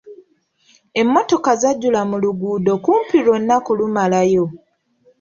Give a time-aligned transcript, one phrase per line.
[1.01, 4.45] Emmotoka zajjula mu luguudo kumpi lwonna kulumalayo.